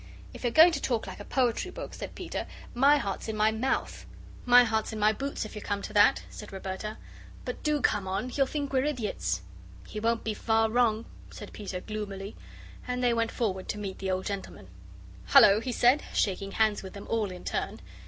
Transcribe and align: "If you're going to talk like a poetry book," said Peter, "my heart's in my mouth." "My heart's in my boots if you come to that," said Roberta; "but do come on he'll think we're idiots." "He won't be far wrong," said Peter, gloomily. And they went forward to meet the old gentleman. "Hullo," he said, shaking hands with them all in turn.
"If 0.33 0.41
you're 0.43 0.51
going 0.51 0.71
to 0.71 0.81
talk 0.81 1.05
like 1.05 1.19
a 1.19 1.23
poetry 1.23 1.69
book," 1.69 1.93
said 1.93 2.15
Peter, 2.15 2.47
"my 2.73 2.97
heart's 2.97 3.27
in 3.27 3.37
my 3.37 3.51
mouth." 3.51 4.07
"My 4.47 4.63
heart's 4.63 4.91
in 4.91 4.97
my 4.97 5.13
boots 5.13 5.45
if 5.45 5.53
you 5.55 5.61
come 5.61 5.83
to 5.83 5.93
that," 5.93 6.23
said 6.27 6.51
Roberta; 6.51 6.97
"but 7.45 7.61
do 7.61 7.81
come 7.81 8.07
on 8.07 8.29
he'll 8.29 8.47
think 8.47 8.73
we're 8.73 8.83
idiots." 8.85 9.43
"He 9.85 9.99
won't 9.99 10.23
be 10.23 10.33
far 10.33 10.71
wrong," 10.71 11.05
said 11.29 11.53
Peter, 11.53 11.81
gloomily. 11.81 12.35
And 12.87 13.03
they 13.03 13.13
went 13.13 13.29
forward 13.29 13.69
to 13.69 13.77
meet 13.77 13.99
the 13.99 14.09
old 14.09 14.25
gentleman. 14.25 14.69
"Hullo," 15.27 15.59
he 15.59 15.71
said, 15.71 16.01
shaking 16.15 16.53
hands 16.53 16.81
with 16.81 16.93
them 16.93 17.05
all 17.07 17.29
in 17.29 17.43
turn. 17.45 17.79